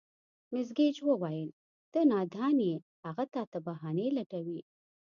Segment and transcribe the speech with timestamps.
[0.51, 1.49] مېس ګېج وویل:
[1.91, 4.59] ته نادان یې، هغه تا ته بهانې لټوي.